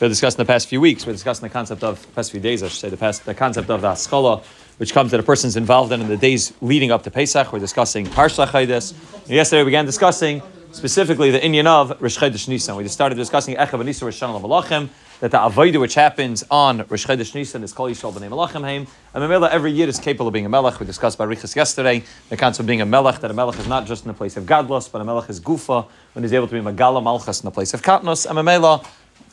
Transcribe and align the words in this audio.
we 0.00 0.08
discussed 0.08 0.38
in 0.38 0.44
the 0.44 0.52
past 0.52 0.68
few 0.68 0.80
weeks. 0.80 1.06
We're 1.06 1.12
discussing 1.12 1.42
the 1.42 1.52
concept 1.52 1.84
of 1.84 2.12
past 2.14 2.32
few 2.32 2.40
days, 2.40 2.62
I 2.62 2.68
should 2.68 2.80
say, 2.80 2.88
the 2.88 2.96
past 2.96 3.24
the 3.24 3.34
concept 3.34 3.70
of 3.70 3.80
the 3.80 3.88
askala, 3.88 4.42
which 4.78 4.92
comes 4.92 5.12
that 5.12 5.20
a 5.20 5.22
person's 5.22 5.56
involved 5.56 5.92
in 5.92 6.00
in 6.00 6.08
the 6.08 6.16
days 6.16 6.52
leading 6.60 6.90
up 6.90 7.04
to 7.04 7.10
Pesach. 7.10 7.52
We're 7.52 7.60
discussing 7.60 8.06
Parsha 8.06 8.46
Chaydes. 8.46 8.94
Yesterday 9.28 9.62
we 9.62 9.66
began 9.66 9.86
discussing 9.86 10.42
specifically 10.72 11.30
the 11.30 11.42
Indian 11.44 11.68
of 11.68 12.02
Rosh 12.02 12.20
Nisan. 12.48 12.74
We 12.74 12.82
just 12.82 12.94
started 12.94 13.14
discussing 13.14 13.54
Echav 13.54 13.80
and 13.80 14.02
Rosh 14.02 14.20
Malachim, 14.20 14.88
that 15.20 15.30
the 15.30 15.38
Avodah 15.38 15.80
which 15.80 15.94
happens 15.94 16.42
on 16.50 16.78
Rosh 16.88 17.06
Chodesh 17.06 17.32
Nisan 17.32 17.62
is 17.62 17.72
Kol 17.72 17.88
Yisrael 17.88 18.12
B'nei 18.12 18.28
Malachim 18.28 18.62
Haim. 18.62 18.88
And 19.14 19.22
Mamela 19.22 19.48
every 19.50 19.70
year 19.70 19.88
is 19.88 20.00
capable 20.00 20.26
of 20.26 20.32
being 20.32 20.44
a 20.44 20.48
Melech. 20.48 20.80
We 20.80 20.86
discussed 20.86 21.16
by 21.16 21.24
Riches 21.24 21.54
yesterday 21.54 22.02
the 22.28 22.36
concept 22.36 22.60
of 22.60 22.66
being 22.66 22.80
a 22.80 22.86
Melech, 22.86 23.20
that 23.20 23.30
a 23.30 23.34
Melech 23.34 23.60
is 23.60 23.68
not 23.68 23.86
just 23.86 24.04
in 24.04 24.08
the 24.08 24.14
place 24.14 24.36
of 24.36 24.44
Gadlos, 24.44 24.90
but 24.90 25.00
a 25.00 25.04
Melech 25.04 25.30
is 25.30 25.40
Gufa, 25.40 25.86
when 26.14 26.24
he's 26.24 26.32
able 26.32 26.48
to 26.48 26.52
be 26.52 26.60
Magala 26.60 27.00
Malchus 27.00 27.40
in 27.40 27.44
the 27.44 27.52
place 27.52 27.72
of 27.72 27.82
Katnos. 27.82 28.26
And 28.26 28.36
Mamela 28.36 28.84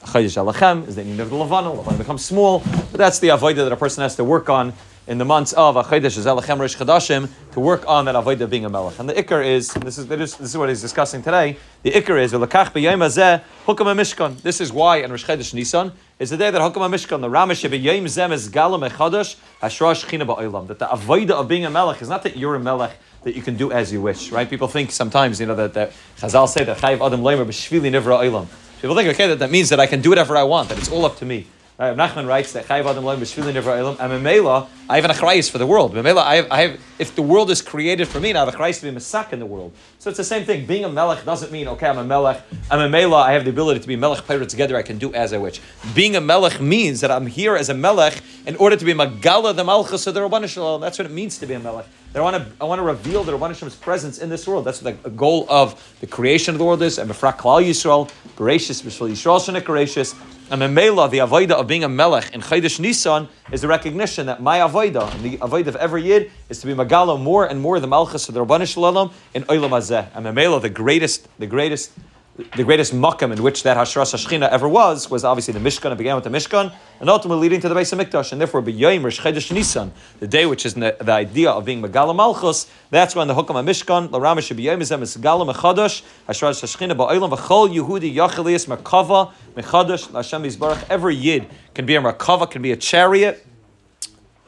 Chodesh 0.05 0.54
Alachem 0.54 0.88
is 0.88 0.95
the 0.95 1.04
name 1.04 1.20
of 1.20 1.29
the 1.29 1.36
Levana. 1.36 1.71
Levana 1.71 1.97
becomes 1.97 2.25
small, 2.25 2.60
but 2.60 2.93
that's 2.93 3.19
the 3.19 3.28
avodah 3.28 3.57
that 3.57 3.71
a 3.71 3.78
person 3.78 4.01
has 4.01 4.15
to 4.15 4.24
work 4.24 4.50
on 4.50 4.74
in 5.07 5.19
the 5.19 5.25
months 5.25 5.54
of 5.54 5.75
Achodesh 5.75 6.18
Alachem 6.18 6.60
Rish 6.60 6.75
Chadashim 6.75 7.29
to 7.51 7.60
work 7.60 7.87
on 7.87 8.05
that 8.05 8.15
avodah 8.15 8.50
being 8.50 8.65
a 8.65 8.69
melech. 8.69 8.97
And 8.97 9.07
the 9.07 9.14
ikar 9.14 9.46
is 9.46 9.69
this 9.75 10.00
is 10.00 10.07
this 10.07 10.39
is 10.39 10.57
what 10.57 10.69
he's 10.69 10.82
discussing 10.82 11.21
today. 11.21 11.55
The 11.83 11.91
ikar 11.91 12.19
is 12.19 12.33
V'lakach 12.33 12.71
b'yom 12.71 12.97
hazeh 12.97 13.43
hukam 13.68 13.96
mishkan. 13.96 14.41
This 14.41 14.60
is 14.60 14.74
why 14.74 14.97
in 14.97 15.11
Rish 15.11 15.25
Chodesh 15.25 15.54
Nisan 15.54 15.91
is 16.18 16.32
the 16.32 16.38
day 16.38 16.49
that 16.49 16.60
hukam 16.60 16.82
mishkan 16.89 17.21
the 17.21 17.29
Ramish 17.29 17.69
b'yom 17.69 18.07
zem 18.07 18.32
is 18.32 18.49
galam 18.49 18.89
echadosh 18.89 19.36
hashrosh 19.61 20.10
china 20.10 20.25
ba'olam. 20.25 20.65
That 20.65 20.79
the 20.79 20.88
avodah 20.88 21.32
of 21.32 21.47
being 21.47 21.65
a 21.65 21.69
melech 21.69 22.02
is 22.02 22.10
not 22.10 22.24
that 22.24 22.36
you're 22.36 22.55
a 22.55 22.60
melech 22.60 22.97
that 23.24 23.36
you 23.36 23.43
can 23.43 23.55
do 23.55 23.71
as 23.71 23.93
you 23.93 24.02
wish, 24.02 24.32
right? 24.32 24.49
People 24.49 24.68
think 24.68 24.91
sometimes, 24.91 25.39
you 25.39 25.46
know, 25.46 25.54
that, 25.54 25.75
that 25.75 25.93
Chazal 26.18 26.49
say 26.49 26.63
that 26.63 26.79
Chayiv 26.79 27.05
Adam 27.05 27.21
Leimer 27.21 27.46
b'shvili 27.46 27.91
nivra 27.91 28.19
olam. 28.27 28.47
People 28.81 28.95
think, 28.95 29.09
okay, 29.09 29.27
that, 29.27 29.39
that 29.39 29.51
means 29.51 29.69
that 29.69 29.79
I 29.79 29.85
can 29.85 30.01
do 30.01 30.09
whatever 30.09 30.35
I 30.35 30.41
want, 30.41 30.69
that 30.69 30.79
it's 30.79 30.89
all 30.89 31.05
up 31.05 31.17
to 31.17 31.25
me. 31.25 31.45
Right, 31.77 31.95
Nachman 31.95 32.27
writes 32.27 32.53
that 32.53 32.69
Adam. 32.69 33.97
I'm 33.99 34.11
a 34.11 34.19
Mela. 34.19 34.67
I 34.88 34.95
have 34.99 35.05
an 35.05 35.11
achrayis 35.11 35.49
for 35.49 35.57
the 35.57 35.65
world. 35.65 35.97
I 35.97 36.35
have, 36.35 36.51
I 36.51 36.61
have. 36.61 36.79
If 36.99 37.15
the 37.15 37.23
world 37.23 37.49
is 37.49 37.59
created 37.59 38.07
for 38.07 38.19
me, 38.19 38.33
now 38.33 38.43
I 38.43 38.45
have 38.45 38.53
achrayis 38.53 38.79
to 38.81 38.83
be 38.83 38.89
a 38.89 38.91
mesak 38.91 39.33
in 39.33 39.39
the 39.39 39.47
world. 39.47 39.73
So 39.97 40.11
it's 40.11 40.17
the 40.17 40.23
same 40.23 40.45
thing. 40.45 40.67
Being 40.67 40.85
a 40.85 40.89
melech 40.89 41.25
doesn't 41.25 41.51
mean 41.51 41.67
okay, 41.69 41.88
I'm 41.88 41.97
a 41.97 42.03
melech. 42.03 42.43
I'm 42.69 42.79
a 42.79 42.89
Mela. 42.89 43.17
I 43.17 43.31
have 43.31 43.45
the 43.45 43.49
ability 43.49 43.79
to 43.79 43.88
be 43.88 43.95
melech 43.95 44.27
pirate 44.27 44.49
together. 44.49 44.77
I 44.77 44.83
can 44.83 44.99
do 44.99 45.11
as 45.13 45.33
I 45.33 45.39
wish. 45.39 45.59
Being 45.95 46.16
a 46.16 46.21
melech 46.21 46.61
means 46.61 47.01
that 47.01 47.09
I'm 47.09 47.25
here 47.25 47.55
as 47.55 47.69
a 47.69 47.73
melech 47.73 48.21
in 48.45 48.55
order 48.57 48.75
to 48.75 48.85
be 48.85 48.93
magala 48.93 49.53
the 49.53 49.63
malchus 49.63 50.05
of 50.05 50.13
the 50.13 50.19
Rabbanah 50.19 50.49
Shalom. 50.49 50.81
That's 50.81 50.99
what 50.99 51.07
it 51.07 51.11
means 51.11 51.39
to 51.39 51.47
be 51.47 51.55
a 51.55 51.59
melech. 51.59 51.88
I 52.13 52.19
want 52.19 52.35
to, 52.35 52.51
I 52.59 52.65
want 52.65 52.79
to 52.79 52.83
reveal 52.83 53.23
the 53.23 53.31
Rabbanah 53.31 53.55
Shem's 53.55 53.75
presence 53.75 54.17
in 54.17 54.27
this 54.27 54.45
world. 54.45 54.65
That's 54.65 54.79
the 54.79 54.91
goal 54.91 55.45
of 55.47 55.95
the 56.01 56.07
creation 56.07 56.53
of 56.53 56.59
the 56.59 56.65
world 56.65 56.81
is. 56.81 56.99
And 56.99 57.09
Mefrak 57.09 57.37
Klal 57.37 57.63
Yisrael, 57.63 58.11
gracious, 58.35 58.81
B'Shvil 58.81 59.11
Yisrael 59.11 59.39
Shenik 59.39 59.63
gracious. 59.63 60.13
And 60.49 60.61
Memela, 60.61 61.09
the 61.09 61.19
avodah 61.19 61.51
of 61.51 61.67
being 61.67 61.85
a 61.85 61.89
melech 61.89 62.33
in 62.33 62.41
Chodesh 62.41 62.81
Nisan 62.81 63.29
is 63.53 63.61
the 63.61 63.69
recognition 63.69 64.25
that 64.25 64.41
my 64.41 64.57
avodah, 64.57 65.09
and 65.15 65.23
the 65.23 65.37
avodah 65.37 65.67
of 65.67 65.77
every 65.77 66.03
yid, 66.03 66.31
is 66.49 66.59
to 66.59 66.67
be 66.67 66.73
magala 66.73 67.17
more 67.17 67.45
and 67.45 67.61
more 67.61 67.79
the 67.79 67.87
malchus 67.87 68.27
of 68.27 68.33
the 68.33 68.45
Rabbanah 68.45 68.67
Shalom 68.67 69.13
in 69.33 69.43
Olam 69.43 69.69
Hazeh. 69.69 70.09
And 70.13 70.25
Memela, 70.25 70.61
the 70.61 70.69
greatest, 70.69 71.29
the 71.39 71.47
greatest 71.47 71.91
the 72.37 72.63
greatest 72.63 72.93
makam 72.93 73.31
in 73.33 73.43
which 73.43 73.63
that 73.63 73.75
Hashras 73.77 74.13
Hashchina 74.13 74.49
ever 74.49 74.67
was, 74.67 75.09
was 75.09 75.23
obviously 75.23 75.53
the 75.53 75.59
Mishkan. 75.59 75.91
It 75.91 75.97
began 75.97 76.15
with 76.15 76.23
the 76.23 76.29
Mishkan, 76.29 76.73
and 76.99 77.09
ultimately 77.09 77.41
leading 77.41 77.59
to 77.61 77.69
the 77.69 77.75
Beis 77.75 77.93
Hamikdash. 77.93 78.31
And 78.31 78.39
therefore, 78.39 78.61
B'Yayim 78.61 79.03
Rosh 79.03 79.19
Chodesh 79.19 79.51
Nisan, 79.51 79.91
the 80.19 80.27
day 80.27 80.45
which 80.45 80.65
is 80.65 80.73
the, 80.73 80.95
the 80.99 81.11
idea 81.11 81.51
of 81.51 81.65
being 81.65 81.81
Megala 81.81 82.15
Malchus, 82.15 82.71
that's 82.89 83.15
when 83.15 83.27
the 83.27 83.35
Hukam 83.35 83.55
HaMishkan, 83.61 84.09
Laramish 84.09 84.55
B'Yayim 84.55 84.79
Izem 84.79 85.01
is 85.01 85.17
Megala 85.17 85.53
Mechadosh, 85.53 86.03
Hashras 86.27 86.61
Hashchina 86.63 86.95
Ba'olam, 86.95 87.35
V'chol 87.35 87.75
Yehudi 87.75 88.15
Yachelias 88.15 88.66
Merkava, 88.66 89.33
Mechadosh, 89.55 90.11
Hashem 90.13 90.43
Yisbarach. 90.43 90.85
Every 90.89 91.16
Yid 91.16 91.47
can 91.73 91.85
be 91.85 91.95
a 91.95 92.01
Merkava, 92.01 92.49
can 92.49 92.61
be 92.61 92.71
a 92.71 92.77
chariot 92.77 93.45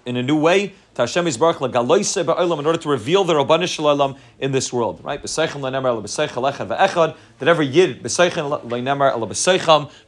in 0.05 0.17
a 0.17 0.23
new 0.23 0.37
way, 0.37 0.73
to 0.95 1.01
Hashem 1.01 1.25
Yisbarach 1.25 1.59
legaloise 1.59 2.23
ba'olam 2.23 2.59
in 2.59 2.67
order 2.67 2.77
to 2.77 2.89
reveal 2.89 3.23
the 3.23 3.33
Rabbanu 3.33 3.67
Shalom 3.67 4.15
in 4.39 4.51
this 4.51 4.71
world, 4.71 5.03
right? 5.03 5.21
B'seichel 5.21 5.61
echad 5.61 6.67
ve'echad 6.67 7.15
that 7.39 7.47
every 7.47 7.65
yid 7.65 8.03
b'seichel 8.03 8.61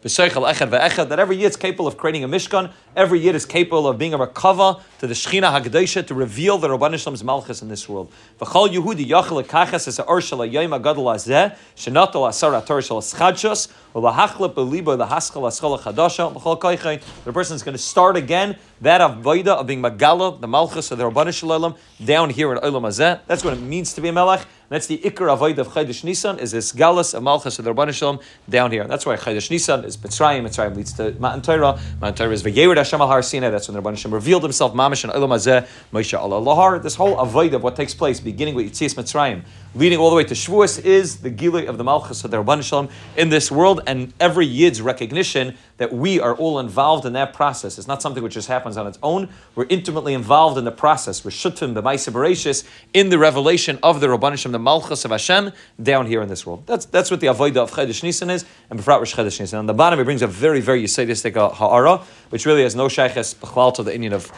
b'seichel 0.04 0.54
echad 0.54 0.70
ve'echad 0.70 1.10
that 1.10 1.20
every 1.20 1.38
yid 1.38 1.50
is 1.50 1.58
capable 1.58 1.88
of 1.88 1.98
creating 1.98 2.24
a 2.24 2.28
mishkan. 2.28 2.72
Every 2.96 3.20
yid 3.20 3.34
is 3.34 3.48
capable 3.48 3.88
of 3.88 3.98
being 3.98 4.14
a 4.14 4.20
rakava 4.20 4.82
to 5.06 5.10
the 5.10 5.14
Shechina 5.14 5.52
Hagdesha 5.52 6.06
to 6.08 6.16
reveal 6.16 6.58
the 6.58 6.68
Rabbanu 6.68 6.96
Shalom's 6.96 7.24
malchus 7.24 7.62
in 7.62 7.70
this 7.70 7.88
world. 7.88 8.12
V'chol 8.40 8.70
Yehudi 8.70 9.06
yachel 9.06 9.44
lekachas 9.44 9.88
es 9.88 9.98
ha'or 9.98 10.20
shel 10.20 10.40
ha'yom 10.40 10.72
ha'gadol 10.72 11.14
hazeh 11.14 11.56
shenatol 11.76 12.28
asar 12.28 12.54
ha'tor 12.54 12.82
shel 12.82 12.98
ha'schadshos 12.98 13.72
v'lahachlep 13.94 14.56
b'libo 14.56 14.98
l'haskal 14.98 15.44
ha'skal 15.44 15.80
ha'chadasha 15.80 16.34
v'chol 16.34 16.60
koichein 16.60 17.04
the 17.24 17.32
person 17.32 17.56
is 17.56 17.62
going 17.62 17.78
to 17.78 17.82
start 17.82 18.18
again 18.18 18.58
that 18.82 19.00
of 19.00 19.18
avodah 19.18 19.58
of 19.58 19.68
being 19.68 19.82
magala 19.82 20.40
the 20.42 20.48
malchus 20.48 20.90
of 20.92 20.98
the 20.98 21.04
Rabbanu 21.04 21.34
Shalom 21.34 21.76
down 22.04 22.30
here 22.30 22.52
in 22.52 22.58
Olam 22.60 22.82
Hazeh. 22.82 23.22
That's 23.28 23.44
what 23.44 23.54
it 23.54 23.62
means 23.62 23.94
to 23.94 24.02
be 24.02 24.10
a 24.10 24.14
melech. 24.14 24.46
That's 24.70 24.88
the 24.88 24.98
ikar 24.98 25.32
avoid 25.32 25.60
of 25.60 25.68
Chaydish 25.68 26.04
Nisan 26.04 26.40
is 26.40 26.52
this 26.52 26.72
galus 26.72 27.14
of 27.14 27.22
malchus 27.22 27.60
of 27.60 27.66
the 27.66 27.92
Shalom 27.92 28.20
down 28.50 28.72
here. 28.72 28.82
And 28.82 28.90
That's 28.90 29.06
why 29.06 29.16
Chaydish 29.16 29.52
Nisan 29.52 29.86
is 29.86 29.96
Mitzrayim. 29.98 30.44
Mitzrayim 30.44 30.76
leads 30.76 30.94
to 30.94 31.12
Matan 31.20 31.42
Torah. 31.42 31.80
Matan 32.02 32.16
Torah 32.16 32.32
is 32.32 32.42
V'yerid 32.42 32.78
Hashem 32.78 33.00
al 33.00 33.08
Har 33.08 33.22
Sinai. 33.22 33.52
That's 33.52 33.68
when 33.68 33.76
the 33.76 33.82
Rabbanu 33.82 33.98
Shalom 33.98 34.16
revealed 34.16 34.42
himself 34.42 34.74
mamish 34.74 35.04
in 35.04 35.12
Olam 35.12 35.30
Hazeh. 35.30 35.68
Moshe 35.94 36.18
Allah 36.18 36.42
Lahar. 36.42 36.82
This 36.82 36.96
whole 36.96 37.20
avoid 37.20 37.54
of 37.54 37.62
what 37.62 37.76
takes 37.76 37.94
place 37.94 38.20
beginning 38.20 38.56
with 38.56 38.72
Yitzias 38.72 38.96
Mitzrayim 38.96 39.44
leading 39.76 40.00
all 40.00 40.10
the 40.10 40.16
way 40.16 40.24
to 40.24 40.34
Shavuos 40.34 40.84
is 40.84 41.18
the 41.18 41.30
Gilui 41.30 41.68
of 41.68 41.78
the 41.78 41.84
Malchus 41.84 42.24
of 42.24 42.32
the 42.32 42.42
Rabban 42.42 42.64
Shalom 42.64 42.88
in 43.18 43.28
this 43.28 43.52
world, 43.52 43.82
and 43.86 44.14
every 44.22 44.48
Yid's 44.48 44.82
recognition 44.82 45.58
that 45.78 45.92
we 45.92 46.20
are 46.20 46.36
all 46.36 46.60
involved 46.60 47.06
in 47.06 47.14
that 47.14 47.34
process. 47.34 47.78
It's 47.78 47.88
not 47.88 48.02
something 48.02 48.24
which 48.24 48.34
just 48.34 48.48
happens 48.48 48.78
on 48.78 48.88
its 48.88 48.98
own. 49.04 49.30
We're 49.56 49.66
intimately 49.70 50.14
involved 50.14 50.58
in 50.58 50.64
the 50.64 50.72
process. 50.72 51.26
We're 51.26 51.32
Shutim, 51.32 51.74
the 51.74 51.84
Maisa 51.84 52.66
in 52.94 53.10
the 53.10 53.20
revelation 53.20 53.80
of 53.84 54.00
the 54.00 54.08
Rabban 54.08 54.38
Shalom, 54.38 54.54
the 54.54 54.60
Malchus 54.60 55.04
of 55.04 55.12
Hashem, 55.12 55.52
down 55.82 56.08
here 56.08 56.22
in 56.22 56.30
this 56.30 56.46
world. 56.46 56.64
That's, 56.66 56.86
that's 56.86 57.12
what 57.12 57.20
the 57.20 57.28
Avodah 57.28 57.58
of 57.58 57.72
Chedesh 57.72 58.04
Nisan 58.04 58.30
is, 58.30 58.46
and 58.70 58.80
Befrat 58.80 59.00
Rosh 59.00 59.16
Chedesh 59.16 59.40
Nisan. 59.40 59.60
On 59.60 59.66
the 59.66 59.74
bottom, 59.74 60.00
it 60.00 60.06
brings 60.06 60.22
a 60.22 60.28
very, 60.28 60.62
very 60.62 60.84
Yisaidistic 60.84 61.36
uh, 61.36 61.50
Ha'ara, 61.50 61.98
which 62.30 62.46
really 62.46 62.64
has 62.64 62.76
no 62.76 62.88
Sheiches 62.88 63.36
B'chlal 63.36 63.74
to 63.76 63.84
the 63.84 63.94
Indian 63.94 64.14
of 64.14 64.32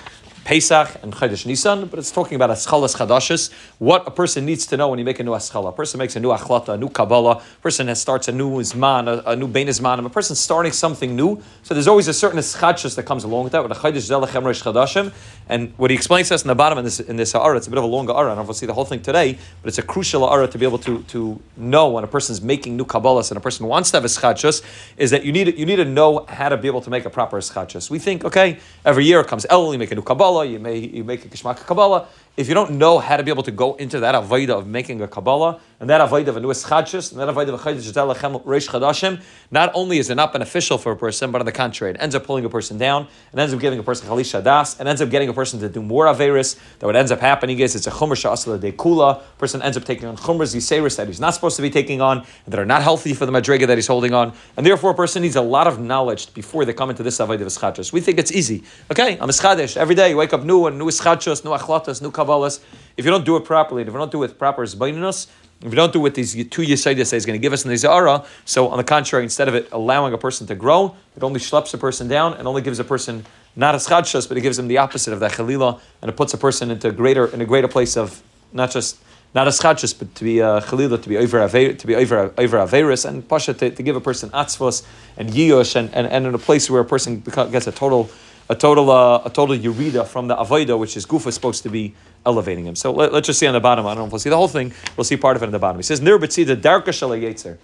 Pesach 0.47 1.03
and 1.03 1.13
Chodesh 1.13 1.45
Nisan, 1.45 1.87
but 1.87 1.99
it's 1.99 2.09
talking 2.09 2.37
about 2.37 2.49
Aschalas 2.49 2.95
Chadashis, 2.95 3.51
what 3.79 4.07
a 4.07 4.11
person 4.11 4.45
needs 4.45 4.65
to 4.67 4.77
know 4.77 4.87
when 4.87 4.97
you 4.97 5.03
make 5.03 5.19
a 5.19 5.23
new 5.23 5.31
Aschala. 5.31 5.67
A 5.67 5.71
person 5.73 5.97
makes 5.97 6.15
a 6.15 6.21
new 6.21 6.29
Achlata, 6.29 6.69
a 6.69 6.77
new 6.77 6.87
Kabbalah, 6.87 7.39
a 7.39 7.61
person 7.61 7.89
has, 7.89 7.99
starts 7.99 8.29
a 8.29 8.31
new 8.31 8.51
Zman, 8.61 9.09
a, 9.09 9.31
a 9.31 9.35
new 9.35 9.49
Bein 9.49 9.67
Zman, 9.67 10.05
a 10.05 10.09
person 10.09 10.37
starting 10.37 10.71
something 10.71 11.17
new. 11.17 11.43
So 11.63 11.73
there's 11.73 11.89
always 11.89 12.07
a 12.07 12.13
certain 12.13 12.39
Eschachus 12.39 12.95
that 12.95 13.03
comes 13.03 13.25
along 13.25 13.43
with 13.43 13.51
that, 13.51 13.61
with 13.61 13.73
a 13.73 13.75
Chodesh 13.75 14.09
Zelechem 14.09 14.45
Rosh 14.45 14.63
Chadashim. 14.63 15.13
And 15.49 15.73
what 15.75 15.91
he 15.91 15.97
explains 15.97 16.29
to 16.29 16.35
us 16.35 16.43
in 16.43 16.47
the 16.47 16.55
bottom 16.55 16.77
in 16.77 16.85
this, 16.85 17.01
in 17.01 17.17
this 17.17 17.33
Ha'ara, 17.33 17.57
it's 17.57 17.67
a 17.67 17.69
bit 17.69 17.77
of 17.77 17.83
a 17.83 17.87
longer 17.87 18.13
Ha'ara, 18.13 18.31
I 18.31 18.35
don't 18.35 18.45
we'll 18.45 18.53
see 18.53 18.65
the 18.65 18.73
whole 18.73 18.85
thing 18.85 19.01
today, 19.01 19.37
but 19.61 19.67
it's 19.67 19.79
a 19.79 19.83
crucial 19.83 20.25
Ha'ara 20.25 20.47
to 20.47 20.57
be 20.57 20.65
able 20.65 20.79
to, 20.79 21.03
to 21.03 21.41
know 21.57 21.89
when 21.89 22.05
a 22.05 22.07
person's 22.07 22.41
making 22.41 22.77
new 22.77 22.85
Kabbalahs 22.85 23.31
and 23.31 23.37
a 23.37 23.41
person 23.41 23.65
wants 23.65 23.91
to 23.91 23.97
have 23.97 24.05
Eschachus, 24.05 24.63
is 24.95 25.11
that 25.11 25.25
you 25.25 25.33
need, 25.33 25.59
you 25.59 25.65
need 25.65 25.75
to 25.75 25.83
know 25.83 26.25
how 26.29 26.47
to 26.47 26.55
be 26.55 26.69
able 26.69 26.79
to 26.79 26.89
make 26.89 27.03
a 27.03 27.09
proper 27.09 27.37
Eschachus. 27.37 27.89
We 27.89 27.99
think, 27.99 28.23
okay, 28.23 28.59
every 28.85 29.03
year 29.03 29.25
comes 29.25 29.45
El, 29.49 29.73
you 29.73 29.77
make 29.77 29.91
a 29.91 29.95
new 29.95 30.01
Kabbalah, 30.01 30.36
you, 30.45 30.59
may, 30.59 30.77
you 30.77 31.03
make 31.03 31.25
a 31.25 31.27
Kishmak 31.27 31.65
Kabbalah, 31.65 32.07
if 32.35 32.47
you 32.47 32.53
don't 32.53 32.71
know 32.71 32.99
how 32.99 33.17
to 33.17 33.23
be 33.23 33.31
able 33.31 33.43
to 33.43 33.51
go 33.51 33.75
into 33.75 33.99
that 33.99 34.15
avodah 34.15 34.59
of 34.59 34.67
making 34.67 35.01
a 35.01 35.07
Kabbalah, 35.07 35.59
and 35.79 35.89
that 35.89 36.01
avodah 36.01 36.29
of 36.29 36.37
a 36.37 36.39
new 36.39 36.47
Eschachus, 36.47 37.11
and 37.11 37.21
that 37.21 37.27
avodah 37.27 37.53
of 37.53 37.65
a 37.65 37.73
Zelechem 37.75 38.43
Reish 38.43 38.67
Chadashim, 38.67 39.21
not 39.51 39.71
only 39.75 39.99
is 39.99 40.09
it 40.09 40.15
not 40.15 40.33
beneficial 40.33 40.77
for 40.77 40.91
a 40.91 40.95
person, 40.95 41.31
but 41.31 41.39
on 41.39 41.45
the 41.45 41.51
contrary, 41.51 41.93
it 41.93 41.97
ends 41.99 42.15
up 42.15 42.23
pulling 42.23 42.45
a 42.45 42.49
person 42.49 42.77
down, 42.77 43.07
it 43.31 43.37
ends 43.39 43.53
up 43.53 43.59
giving 43.59 43.77
a 43.77 43.83
person 43.83 44.07
Chalish 44.07 44.41
Shadas, 44.41 44.81
it 44.81 44.87
ends 44.87 45.01
up 45.01 45.09
getting 45.09 45.29
a 45.29 45.33
person 45.33 45.59
to 45.59 45.69
do 45.69 45.83
more 45.83 46.05
Averis, 46.05 46.57
that 46.79 46.85
what 46.87 46.95
ends 46.95 47.11
up 47.11 47.19
happening 47.19 47.59
is 47.59 47.75
it's 47.75 47.85
a 47.85 47.91
Chumr 47.91 48.13
Sha'asla 48.13 48.59
De 48.59 48.71
Kula, 48.71 49.21
person 49.37 49.61
ends 49.61 49.77
up 49.77 49.85
taking 49.85 50.07
on 50.07 50.17
Chumras 50.17 50.55
Yiseris 50.55 50.97
that 50.97 51.07
he's 51.07 51.19
not 51.19 51.35
supposed 51.35 51.55
to 51.57 51.61
be 51.61 51.69
taking 51.69 52.01
on, 52.01 52.25
that 52.47 52.59
are 52.59 52.65
not 52.65 52.81
healthy 52.81 53.13
for 53.13 53.25
the 53.27 53.31
Madriga 53.31 53.67
that 53.67 53.77
he's 53.77 53.87
holding 53.87 54.13
on, 54.13 54.33
and 54.55 54.65
therefore 54.65 54.91
a 54.91 54.95
person 54.95 55.21
needs 55.21 55.35
a 55.35 55.41
lot 55.41 55.67
of 55.67 55.79
knowledge 55.79 56.33
before 56.33 56.65
they 56.65 56.73
come 56.73 56.89
into 56.89 57.03
this 57.03 57.19
avodah 57.19 57.41
of 57.41 57.47
Eschachus. 57.47 57.93
We 57.93 58.01
think 58.01 58.17
it's 58.17 58.31
easy. 58.31 58.63
Okay, 58.91 59.17
I'm 59.19 59.29
a 59.29 59.33
Eschadesh, 59.33 59.77
every 59.77 59.93
day 59.93 60.09
you 60.09 60.17
wake 60.17 60.33
up 60.33 60.43
new, 60.43 60.65
and 60.65 60.79
new 60.79 60.87
Eschachus, 60.87 61.45
new 61.45 61.51
Achlatas, 61.51 62.01
new 62.01 62.11
Kabbalahs, 62.11 62.61
if 62.97 63.05
you 63.05 63.11
don't 63.11 63.25
do 63.25 63.35
it 63.35 63.45
properly, 63.45 63.83
if 63.83 63.87
you 63.87 63.93
don't 63.93 64.11
do 64.11 64.17
it 64.17 64.21
with 64.21 64.39
proper 64.39 64.65
zbaininus, 64.65 65.27
if 65.61 65.69
we 65.69 65.75
don't 65.75 65.91
do 65.91 65.99
what 65.99 66.13
these 66.13 66.33
two 66.33 66.61
yisaidis 66.61 67.07
say 67.07 67.17
is 67.17 67.25
going 67.25 67.39
to 67.39 67.41
give 67.41 67.53
us 67.53 67.65
in 67.65 67.71
the 67.71 67.77
Zara, 67.77 68.25
so 68.45 68.67
on 68.69 68.77
the 68.77 68.83
contrary, 68.83 69.23
instead 69.23 69.47
of 69.47 69.55
it 69.55 69.67
allowing 69.71 70.13
a 70.13 70.17
person 70.17 70.45
to 70.47 70.55
grow, 70.55 70.95
it 71.15 71.23
only 71.23 71.39
schleps 71.39 71.73
a 71.73 71.77
person 71.77 72.07
down 72.07 72.33
and 72.35 72.47
only 72.47 72.61
gives 72.61 72.79
a 72.79 72.83
person 72.83 73.25
not 73.55 73.73
a 73.73 73.79
schadshas, 73.79 74.27
but 74.27 74.37
it 74.37 74.41
gives 74.41 74.57
them 74.57 74.67
the 74.67 74.77
opposite 74.77 75.13
of 75.13 75.19
that 75.19 75.31
chalila, 75.31 75.79
and 76.01 76.09
it 76.09 76.15
puts 76.15 76.33
a 76.33 76.37
person 76.37 76.69
into 76.69 76.89
a 76.89 76.91
greater 76.91 77.25
in 77.25 77.41
a 77.41 77.45
greater 77.45 77.67
place 77.67 77.97
of 77.97 78.21
not 78.53 78.69
just 78.69 78.99
not 79.33 79.47
a 79.47 79.51
schadshas, 79.51 79.97
but 79.97 80.13
to 80.13 80.23
be 80.23 80.39
a 80.39 80.61
chalila, 80.61 81.01
to 81.01 81.09
be 81.09 81.17
over 81.17 81.47
to 81.47 81.87
be 81.87 81.95
over 81.95 82.31
over 82.37 82.57
averis, 82.57 83.03
and 83.05 83.27
pasha 83.27 83.55
to, 83.55 83.71
to 83.71 83.81
give 83.81 83.95
a 83.95 84.01
person 84.01 84.29
atzvos 84.29 84.85
and 85.17 85.31
yiyosh, 85.31 85.75
and, 85.75 85.93
and, 85.95 86.05
and 86.05 86.27
in 86.27 86.35
a 86.35 86.37
place 86.37 86.69
where 86.69 86.81
a 86.81 86.85
person 86.85 87.21
gets 87.21 87.65
a 87.65 87.71
total 87.71 88.11
a 88.49 88.55
total 88.55 88.89
uh, 88.89 89.21
a 89.25 89.29
total 89.29 89.57
yurida 89.57 90.05
from 90.05 90.27
the 90.27 90.35
avoida, 90.35 90.77
which 90.77 90.95
is 90.97 91.05
gufa 91.05 91.27
is 91.27 91.35
supposed 91.35 91.63
to 91.63 91.69
be 91.69 91.93
elevating 92.25 92.65
him. 92.65 92.75
So 92.75 92.91
let, 92.91 93.13
us 93.13 93.25
just 93.25 93.39
see 93.39 93.47
on 93.47 93.53
the 93.53 93.59
bottom. 93.59 93.85
I 93.85 93.89
don't 93.89 94.03
know 94.03 94.05
if 94.05 94.11
we'll 94.11 94.19
see 94.19 94.29
the 94.29 94.37
whole 94.37 94.47
thing. 94.47 94.73
We'll 94.95 95.03
see 95.03 95.17
part 95.17 95.35
of 95.35 95.43
it 95.43 95.47
on 95.47 95.51
the 95.51 95.59
bottom. 95.59 95.77
He 95.77 95.83
says 95.83 96.01
nir 96.01 96.17
the 96.17 96.27
darka 96.27 96.91
yetzer. 96.91 97.57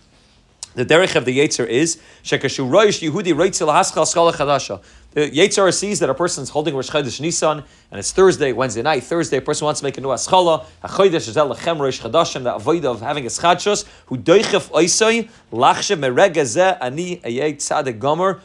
The 0.76 0.86
derech 0.86 1.16
of 1.16 1.26
the 1.26 1.38
Yetzer 1.38 1.68
is 1.68 2.02
Shekashu 2.24 2.68
Roish 2.68 3.08
Yehudi 3.08 3.34
Reitzel 3.34 3.68
Haskal 3.68 4.34
Chadasha. 4.34 4.82
The 5.14 5.30
Yetzer 5.30 5.72
sees 5.72 6.00
that 6.00 6.10
a 6.10 6.14
person 6.16 6.42
is 6.42 6.50
holding 6.50 6.76
Rosh 6.76 6.90
Chodesh 6.90 7.22
Nisan, 7.22 7.60
and 7.60 8.00
it's 8.00 8.12
Thursday, 8.12 8.52
Wednesday 8.52 8.82
night, 8.82 9.04
Thursday, 9.04 9.38
a 9.38 9.42
person 9.42 9.66
wants 9.66 9.80
to 9.80 9.84
make 9.84 9.96
a 10.00 10.02
new 10.02 10.08
aschala, 10.08 10.66
a 10.82 10.88
Chodesh 10.88 11.28
is 11.28 11.36
Lechem 11.36 11.80
Rosh 11.80 12.02
Chodashim, 12.02 12.44
the 12.44 12.56
avoid 12.56 12.84
of 12.84 13.00
having 13.00 13.24
a 13.26 13.30
schadshos, 13.30 13.86
who 14.08 14.18
doichef 14.18 14.72
oisoi, 14.72 15.30
lachshe 15.52 15.96
merega 16.00 16.78
ani 16.82 17.18
ayet 17.18 17.58
tzadek 17.58 18.00
gomer, 18.00 18.42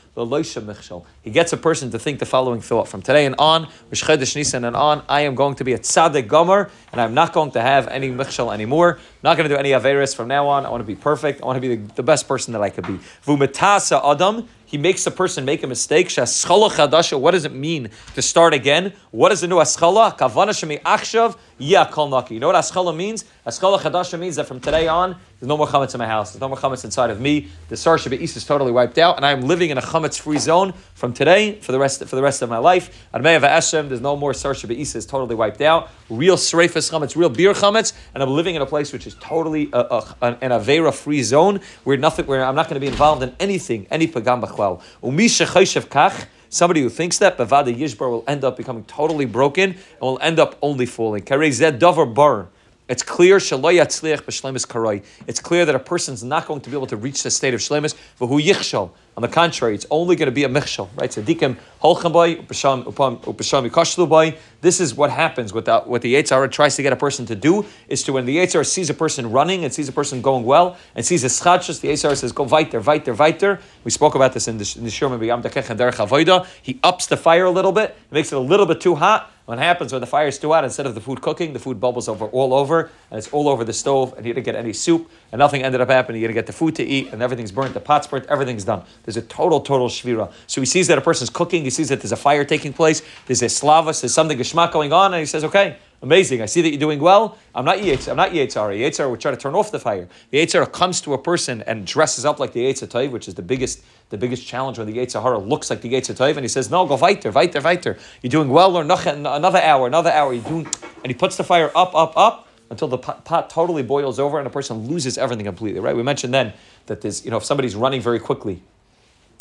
he 1.23 1.31
gets 1.31 1.53
a 1.53 1.57
person 1.57 1.93
to 1.93 1.99
think 1.99 2.19
the 2.19 2.27
following 2.27 2.61
thought 2.61 2.89
from 2.89 3.01
today 3.01 3.25
and 3.25 3.37
on, 3.39 3.69
Rosh 3.87 4.03
Chodesh 4.03 4.37
Nisan 4.37 4.65
and 4.65 4.75
on, 4.77 5.05
I 5.09 5.23
am 5.23 5.37
going 5.37 5.55
to 5.55 5.65
be 5.65 5.73
a 5.73 5.79
tzaddik 5.79 6.27
gomer, 6.27 6.71
and 6.93 7.01
I'm 7.01 7.15
not 7.15 7.33
going 7.33 7.53
to 7.53 7.63
have 7.63 7.87
any 7.87 8.11
michshel 8.11 8.53
anymore. 8.53 8.97
I'm 8.97 9.01
not 9.23 9.37
going 9.37 9.49
to 9.49 9.55
do 9.55 9.59
any 9.59 9.71
averis 9.71 10.17
from 10.17 10.27
now 10.27 10.49
on. 10.49 10.67
I 10.67 10.71
want 10.71 10.81
to 10.81 10.87
be 10.87 10.97
perfect. 10.97 11.41
I 11.43 11.47
want 11.47 11.57
to 11.57 11.61
be 11.61 11.77
the, 11.77 11.95
the 11.95 12.03
best 12.03 12.27
person 12.27 12.53
that 12.55 12.63
I 12.63 12.71
could 12.71 12.87
be. 12.87 12.99
Vumatasa 13.25 14.01
adam, 14.05 14.49
he 14.69 14.77
makes 14.77 15.07
a 15.07 15.11
person 15.11 15.47
make 15.47 15.63
a 15.63 15.67
mistake. 15.67 16.13
What 16.15 17.31
does 17.31 17.45
it 17.47 17.53
mean 17.55 17.89
to 18.15 18.21
start 18.21 18.53
again? 18.53 18.93
What 19.11 19.33
is 19.33 19.41
the 19.41 19.49
new 19.49 19.57
aschala? 19.57 20.15
Kavana 20.19 20.51
shemi 20.51 20.79
achshav 20.83 21.39
yakol 21.59 22.11
naki. 22.11 22.35
You 22.35 22.41
know 22.41 22.49
what 22.49 22.57
aschala 22.57 22.95
means? 22.95 23.25
Aschala 23.49 23.79
chadasha 23.79 24.21
means 24.21 24.37
that 24.37 24.45
from 24.45 24.61
today 24.61 24.89
on, 24.89 25.17
there's 25.41 25.49
no 25.49 25.57
more 25.57 25.67
chametz 25.67 25.95
in 25.95 25.99
my 25.99 26.07
house. 26.07 26.33
There's 26.33 26.41
no 26.43 26.49
more 26.49 26.59
chametz 26.59 26.85
inside 26.85 27.09
of 27.09 27.19
me. 27.19 27.49
The 27.71 27.79
sar 27.79 27.97
East 27.97 28.37
is 28.37 28.45
totally 28.45 28.71
wiped 28.71 28.99
out, 28.99 29.17
and 29.17 29.25
I 29.25 29.33
am 29.33 29.41
living 29.41 29.71
in 29.71 29.79
a 29.79 29.81
chametz-free 29.81 30.37
zone 30.37 30.75
from 30.93 31.15
today 31.15 31.59
for 31.63 31.73
the 31.73 31.79
rest 31.79 32.05
for 32.05 32.15
the 32.15 32.21
rest 32.21 32.43
of 32.43 32.51
my 32.51 32.59
life. 32.59 33.09
Admei 33.15 33.41
Eshem, 33.41 33.89
there's 33.89 34.03
no 34.03 34.17
more 34.17 34.35
sar 34.35 34.55
East 34.69 34.97
is 34.97 35.07
totally 35.07 35.35
wiped 35.35 35.63
out. 35.63 35.89
Real 36.11 36.37
sreifas 36.37 36.91
chametz, 36.91 37.17
real 37.17 37.31
beer 37.31 37.55
chametz, 37.55 37.95
and 38.13 38.23
I'm 38.23 38.29
living 38.29 38.55
in 38.55 38.61
a 38.61 38.67
place 38.67 38.93
which 38.93 39.07
is 39.07 39.15
totally 39.15 39.73
uh, 39.73 39.79
uh, 39.79 40.13
a, 40.21 40.27
a, 40.27 40.39
an 40.43 40.51
avera-free 40.51 41.23
zone 41.23 41.61
where 41.85 41.97
nothing, 41.97 42.27
where 42.27 42.45
I'm 42.45 42.55
not 42.55 42.67
going 42.69 42.75
to 42.75 42.81
be 42.81 42.87
involved 42.87 43.23
in 43.23 43.35
anything, 43.41 43.87
any 43.91 44.09
pagam 44.09 44.45
b'chwal. 44.45 44.83
Umisha 45.03 45.47
kach. 45.87 46.27
Somebody 46.51 46.83
who 46.83 46.91
thinks 46.91 47.19
that 47.19 47.39
Bavada 47.39 47.75
Yishbar 47.75 48.11
will 48.11 48.25
end 48.27 48.45
up 48.45 48.59
becoming 48.59 48.85
totally 48.85 49.27
broken 49.27 49.71
and 49.71 50.01
will 50.01 50.19
end 50.21 50.39
up 50.39 50.57
only 50.61 50.85
falling. 50.85 51.23
Karei 51.23 51.51
Zed 51.51 51.79
Dover 51.79 52.05
Bar. 52.05 52.49
It's 52.89 53.03
clear 53.03 53.37
It's 53.37 55.41
clear 55.41 55.67
that 55.67 55.75
a 55.75 55.79
person 55.79 56.15
is 56.15 56.25
not 56.25 56.47
going 56.47 56.61
to 56.63 56.71
be 56.71 56.77
able 56.77 56.87
to 56.87 56.97
reach 56.97 57.23
the 57.23 57.31
state 57.31 57.55
of 57.55 57.61
shlemis. 57.61 57.95
V'hu 58.19 58.43
yichshal. 58.43 58.91
On 59.19 59.23
the 59.23 59.27
contrary, 59.27 59.75
it's 59.75 59.85
only 59.91 60.15
going 60.15 60.29
to 60.29 60.33
be 60.33 60.45
a 60.45 60.49
michshal, 60.49 60.89
right? 60.95 61.11
Tzadikim 61.11 61.57
holchem 61.83 62.13
boy, 62.13 62.37
upasham 62.37 62.85
upasham 62.85 63.69
yikashlu 63.69 64.09
boy. 64.09 64.39
This 64.61 64.79
is 64.79 64.95
what 64.95 65.11
happens. 65.11 65.53
What 65.53 65.65
the 65.65 65.81
what 65.81 66.03
the 66.03 66.15
Yitzhara 66.15 66.49
tries 66.53 66.77
to 66.77 66.83
get 66.83 66.93
a 66.93 66.97
person 66.97 67.27
to 67.27 67.35
do 67.35 67.67
is 67.89 68.05
to 68.05 68.13
when 68.13 68.27
the 68.27 68.37
Yitzhara 68.37 68.65
sees 68.65 68.91
a 68.91 68.95
person 68.95 69.33
running 69.33 69.65
and 69.65 69.75
sees 69.75 69.89
a 69.89 69.93
person 69.93 70.23
going 70.23 70.45
well 70.45 70.77
and 70.95 71.05
sees 71.05 71.25
a 71.25 71.27
schadshus, 71.27 71.81
the 71.81 71.89
Yitzhara 71.89 72.17
says, 72.17 72.31
"Go 72.31 72.45
weiter, 72.45 72.79
weiter, 72.79 73.13
weiter." 73.13 73.59
We 73.83 73.91
spoke 73.91 74.15
about 74.15 74.35
this 74.35 74.47
in 74.47 74.59
the 74.59 74.75
in 74.79 74.85
the 74.85 74.91
Shurma 74.91 75.19
B'Yam 75.19 75.43
Darkechah 75.43 75.71
and 75.71 75.81
Derech 75.81 76.47
He 76.63 76.79
ups 76.85 77.07
the 77.07 77.17
fire 77.17 77.47
a 77.47 77.51
little 77.51 77.73
bit, 77.73 77.97
makes 78.13 78.31
it 78.31 78.37
a 78.37 78.39
little 78.39 78.67
bit 78.67 78.81
too 78.81 78.95
hot. 78.95 79.33
What 79.49 79.59
happens 79.59 79.93
when 79.93 80.03
the 80.03 80.07
fire 80.07 80.27
is 80.27 80.39
too 80.39 80.53
hot? 80.53 80.63
Instead 80.63 80.85
of 80.85 80.95
the 80.95 81.01
food 81.01 81.23
cooking, 81.23 81.55
the 81.55 81.59
food 81.59 81.81
bubbles 81.81 82.07
over 82.07 82.27
all 82.27 82.53
over, 82.53 82.91
and 83.11 83.17
it's 83.17 83.29
all 83.29 83.49
over 83.49 83.65
the 83.65 83.73
stove, 83.73 84.13
and 84.17 84.27
you 84.27 84.35
didn't 84.35 84.45
get 84.45 84.55
any 84.55 84.75
soup, 84.75 85.11
and 85.33 85.39
nothing 85.39 85.63
ended 85.63 85.81
up 85.81 85.89
happening. 85.89 86.21
You 86.21 86.29
didn't 86.29 86.37
get 86.37 86.47
the 86.47 86.53
food 86.53 86.77
to 86.77 86.85
eat, 86.85 87.13
and 87.13 87.23
everything's 87.23 87.53
burnt, 87.53 87.75
the 87.75 87.81
pot's 87.81 88.07
burnt, 88.07 88.27
everything's 88.27 88.65
done. 88.65 88.83
There's 89.05 89.17
a 89.17 89.23
total, 89.23 89.61
total 89.61 89.89
shvira. 89.89 90.33
So 90.47 90.61
he 90.61 90.67
sees 90.67 90.87
that 90.89 90.99
a 90.99 91.03
person's 91.03 91.31
cooking, 91.31 91.65
he 91.65 91.71
sees 91.71 91.89
that 91.89 92.01
there's 92.01 92.13
a 92.13 92.17
fire 92.17 92.45
taking 92.45 92.73
place, 92.73 93.03
there's 93.27 93.43
a 93.43 93.49
slavas, 93.49 94.01
there's 94.01 94.15
something 94.15 94.39
geshmak 94.39 94.73
going 94.73 94.93
on, 94.93 95.15
and 95.15 95.21
he 95.21 95.27
says, 95.27 95.45
okay, 95.45 95.77
Amazing. 96.01 96.43
I 96.43 96.47
see 96.47 96.63
that 96.63 96.69
you're 96.69 96.79
doing 96.79 97.01
well. 97.01 97.37
I'm 97.53 97.65
not 97.65 97.79
Yitzhar. 97.79 98.11
I'm 98.11 98.17
not 98.17 98.31
Yitzhar. 98.31 98.71
Yitzhar 98.79 99.11
would 99.11 99.21
try 99.21 99.33
to 99.33 99.37
turn 99.37 99.57
off 99.57 99.73
the 99.73 99.81
fire. 99.81 100.09
The 100.31 100.39
Yitzhar 100.39 100.71
comes 100.73 101.01
to 101.01 101.15
a 101.15 101.19
person 101.19 101.63
and 101.63 101.85
dresses 101.85 102.25
up 102.25 102.39
like 102.39 102.53
the 102.53 102.61
Yitzhar 102.61 103.11
which 103.11 103.27
is 103.27 103.35
the 103.35 103.43
biggest, 103.43 103.83
the 104.11 104.17
biggest 104.17 104.47
challenge 104.47 104.79
when 104.79 104.87
the 104.87 104.97
Yitzhar 104.97 105.45
looks 105.45 105.71
like 105.71 105.81
the 105.81 105.93
Yitzhar 105.93 106.31
and 106.31 106.41
he 106.41 106.49
says, 106.49 106.71
"No, 106.71 106.87
go 106.87 106.95
weiter, 106.95 107.33
weiter, 107.33 107.61
weiter. 107.61 107.99
You're 108.23 108.31
doing 108.31 108.49
well, 108.49 108.77
or 108.77 108.83
another 108.83 109.61
hour, 109.61 109.89
another 109.89 110.13
hour. 110.13 110.33
You're 110.33 110.45
doing," 110.45 110.69
and 111.03 111.11
he 111.11 111.15
puts 111.15 111.37
the 111.37 111.43
fire 111.43 111.73
up, 111.75 111.93
up, 111.97 112.17
up 112.17 112.48
until 112.71 112.89
the 112.89 112.99
pot, 112.99 113.25
pot 113.25 113.51
totally 113.51 113.83
boils 113.83 114.19
over 114.19 114.39
and 114.39 114.47
a 114.47 114.51
person 114.51 114.89
loses 114.89 115.19
everything 115.19 115.47
completely. 115.47 115.81
Right? 115.81 115.97
We 115.97 116.03
mentioned 116.03 116.35
then 116.35 116.53
that 116.87 117.01
there's, 117.01 117.25
you 117.25 117.31
know, 117.31 117.39
if 117.39 117.45
somebody's 117.45 117.75
running 117.75 118.01
very 118.01 118.19
quickly, 118.19 118.63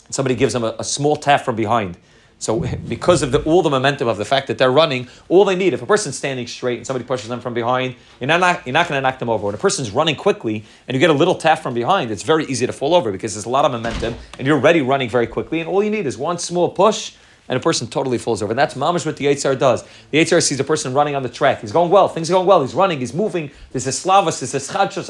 somebody 0.09 0.35
gives 0.35 0.53
them 0.53 0.63
a, 0.63 0.75
a 0.79 0.83
small 0.83 1.15
tap 1.15 1.41
from 1.41 1.55
behind 1.55 1.97
so 2.39 2.59
because 2.87 3.23
of 3.23 3.31
the, 3.31 3.41
all 3.43 3.61
the 3.61 3.69
momentum 3.69 4.07
of 4.07 4.17
the 4.17 4.25
fact 4.25 4.47
that 4.47 4.57
they're 4.57 4.71
running, 4.71 5.07
all 5.29 5.45
they 5.45 5.55
need, 5.55 5.73
if 5.73 5.81
a 5.81 5.85
person's 5.85 6.17
standing 6.17 6.47
straight 6.47 6.77
and 6.77 6.87
somebody 6.87 7.05
pushes 7.05 7.29
them 7.29 7.41
from 7.41 7.53
behind, 7.53 7.95
you're 8.19 8.27
not, 8.27 8.65
you're 8.65 8.73
not 8.73 8.87
going 8.87 8.97
to 8.97 9.01
knock 9.01 9.19
them 9.19 9.29
over. 9.29 9.45
When 9.45 9.55
a 9.55 9.59
person's 9.59 9.91
running 9.91 10.15
quickly 10.15 10.63
and 10.87 10.95
you 10.95 10.99
get 10.99 11.09
a 11.09 11.13
little 11.13 11.35
tap 11.35 11.59
from 11.59 11.73
behind, 11.73 12.11
it's 12.11 12.23
very 12.23 12.45
easy 12.45 12.65
to 12.67 12.73
fall 12.73 12.93
over 12.93 13.11
because 13.11 13.33
there's 13.33 13.45
a 13.45 13.49
lot 13.49 13.65
of 13.65 13.71
momentum 13.71 14.15
and 14.37 14.47
you're 14.47 14.57
already 14.57 14.81
running 14.81 15.09
very 15.09 15.27
quickly 15.27 15.59
and 15.59 15.69
all 15.69 15.83
you 15.83 15.89
need 15.89 16.05
is 16.05 16.17
one 16.17 16.37
small 16.37 16.69
push 16.69 17.13
and 17.47 17.57
a 17.57 17.59
person 17.59 17.87
totally 17.87 18.17
falls 18.17 18.41
over. 18.41 18.51
And 18.51 18.59
that's 18.59 18.73
mamish 18.73 19.05
what 19.05 19.17
the 19.17 19.25
Yitzhar 19.25 19.57
does. 19.57 19.83
The 20.11 20.19
Yitzhar 20.19 20.41
sees 20.43 20.59
a 20.59 20.63
person 20.63 20.93
running 20.93 21.15
on 21.15 21.23
the 21.23 21.29
track. 21.29 21.61
He's 21.61 21.71
going 21.71 21.91
well. 21.91 22.07
Things 22.07 22.29
are 22.29 22.33
going 22.33 22.47
well. 22.47 22.61
He's 22.61 22.75
running. 22.75 22.99
He's 22.99 23.13
moving. 23.13 23.51
There's 23.71 23.87
a 23.87 23.91
slavas. 23.91 24.39
There's 24.39 24.53
a 24.53 24.59
schadshos. 24.59 25.07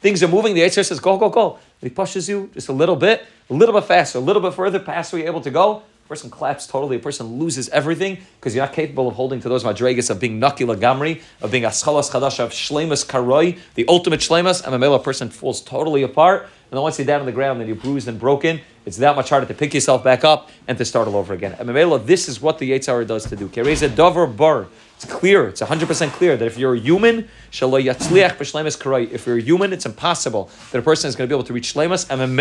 Things 0.00 0.22
are 0.22 0.28
moving. 0.28 0.54
The 0.54 0.60
Yitzhar 0.60 0.86
says, 0.86 1.00
go, 1.00 1.16
go, 1.16 1.28
go. 1.28 1.58
And 1.80 1.90
he 1.90 1.94
pushes 1.94 2.28
you 2.28 2.50
just 2.54 2.68
a 2.68 2.72
little 2.72 2.96
bit, 2.96 3.24
a 3.50 3.54
little 3.54 3.74
bit 3.74 3.84
faster, 3.84 4.18
a 4.18 4.20
little 4.20 4.42
bit 4.42 4.54
further 4.54 4.78
past 4.78 5.12
where 5.12 5.20
you're 5.20 5.30
able 5.30 5.40
to 5.42 5.50
go. 5.50 5.82
A 6.04 6.08
person 6.08 6.30
collapses 6.30 6.68
totally. 6.68 6.96
A 6.96 7.00
person 7.00 7.38
loses 7.38 7.68
everything 7.70 8.18
because 8.38 8.54
you're 8.54 8.64
not 8.64 8.72
capable 8.72 9.08
of 9.08 9.14
holding 9.14 9.40
to 9.40 9.48
those 9.48 9.64
madregas 9.64 10.08
of 10.08 10.20
being 10.20 10.40
nakila 10.40 10.76
gamri, 10.76 11.20
of 11.40 11.50
being 11.50 11.64
aschalas 11.64 12.10
chadash, 12.10 12.38
of 12.38 12.52
shlemas 12.52 13.04
karoi, 13.04 13.58
the 13.74 13.84
ultimate 13.88 14.20
shlemas. 14.20 14.64
And 14.64 14.84
a 14.84 14.98
person 15.00 15.30
falls 15.30 15.60
totally 15.60 16.04
apart. 16.04 16.42
And 16.42 16.76
then 16.76 16.82
once 16.82 16.98
you're 16.98 17.06
down 17.06 17.20
on 17.20 17.26
the 17.26 17.32
ground, 17.32 17.60
then 17.60 17.66
you're 17.66 17.76
bruised 17.76 18.06
and 18.08 18.20
broken. 18.20 18.60
It's 18.86 18.98
that 18.98 19.16
much 19.16 19.30
harder 19.30 19.46
to 19.46 19.54
pick 19.54 19.74
yourself 19.74 20.04
back 20.04 20.24
up 20.24 20.48
and 20.68 20.78
to 20.78 20.84
start 20.84 21.08
all 21.08 21.16
over 21.16 21.34
again. 21.34 21.56
And 21.58 21.68
this 22.06 22.28
is 22.28 22.40
what 22.40 22.58
the 22.58 22.70
Yitzhara 22.70 23.06
does 23.06 23.26
to 23.26 23.36
do. 23.36 23.48
Kereza 23.48 23.94
dover 23.94 24.26
bar. 24.28 24.68
It's 24.96 25.04
clear, 25.04 25.48
it's 25.48 25.60
100% 25.60 26.12
clear 26.12 26.38
that 26.38 26.46
if 26.46 26.56
you're 26.56 26.74
a 26.74 26.78
human, 26.78 27.28
if 27.52 27.60
you're 27.60 29.36
a 29.36 29.42
human, 29.42 29.72
it's 29.74 29.84
impossible 29.84 30.48
that 30.72 30.78
a 30.78 30.82
person 30.82 31.08
is 31.08 31.16
going 31.16 31.28
to 31.28 31.34
be 31.34 31.36
able 31.36 31.46
to 31.46 31.52
reach 31.52 31.74
shlemas. 31.74 32.08
And 32.08 32.40